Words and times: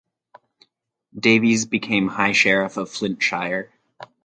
Davies 1.15 1.67
became 1.67 2.07
High 2.07 2.31
Sheriff 2.31 2.75
of 2.77 2.89
Flintshire. 2.89 3.69